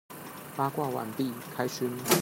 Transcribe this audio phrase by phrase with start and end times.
[0.55, 1.91] 八卦完畢，開勳！